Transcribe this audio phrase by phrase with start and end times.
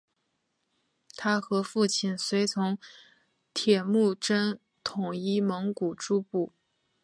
[1.15, 2.79] 他和父亲随从
[3.53, 6.53] 铁木真统一蒙古诸部。